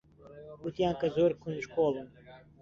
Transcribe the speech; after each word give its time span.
گوتیان 0.61 0.95
کە 1.01 1.07
زۆر 1.15 1.31
کونجکۆڵن. 1.43 2.07